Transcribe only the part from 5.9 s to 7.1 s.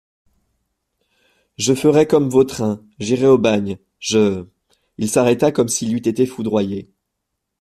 eût été foudroyé.